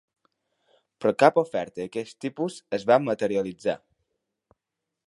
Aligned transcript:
Però 1.03 1.11
cap 1.23 1.37
oferta 1.41 1.81
d'aquest 1.83 2.17
tipus 2.27 2.59
es 2.79 2.87
va 2.93 2.99
materialitzar. 3.11 3.79